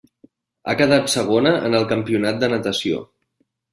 Ha 0.71 0.75
quedat 0.79 1.11
segona 1.15 1.51
en 1.69 1.81
el 1.81 1.85
campionat 1.93 2.41
de 2.45 2.51
natació. 2.55 3.05